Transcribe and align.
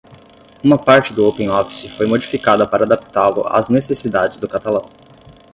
Uma 0.63 0.79
parte 0.79 1.13
do 1.13 1.27
OpenOffice 1.27 1.87
foi 1.95 2.07
modificada 2.07 2.65
para 2.65 2.85
adaptá-lo 2.85 3.45
às 3.47 3.69
necessidades 3.69 4.35
do 4.37 4.49
catalão. 4.49 4.89